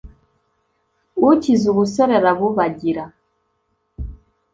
ukize 1.29 1.65
ubusore 1.73 2.13
arabubagira 2.19 3.03